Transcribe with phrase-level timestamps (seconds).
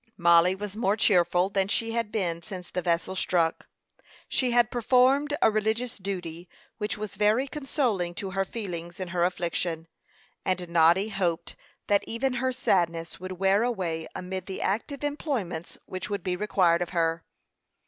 [0.17, 3.69] Mollie was more cheerful than she had been since the vessel struck.
[4.27, 9.23] She had performed a religious duty, which was very consoling to her feelings in her
[9.23, 9.87] affliction;
[10.43, 16.09] and Noddy hoped that even her sadness would wear away amid the active employments which
[16.09, 17.23] would be required of her.